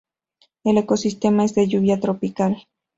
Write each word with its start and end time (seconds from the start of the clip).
El 0.63 0.79
ecosistema 0.79 1.45
es 1.45 1.53
de 1.53 1.67
lluvia 1.67 1.99
tropical. 1.99 2.65